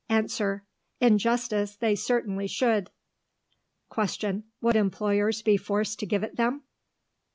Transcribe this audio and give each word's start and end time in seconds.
Answer: 0.09 0.65
In 0.99 1.19
justice 1.19 1.75
they 1.75 1.93
certainly 1.93 2.47
should. 2.47 2.89
Question: 3.87 4.45
Would 4.59 4.75
employers 4.75 5.43
be 5.43 5.57
forced 5.57 5.99
to 5.99 6.07
give 6.07 6.23
it 6.23 6.37
them? 6.37 6.63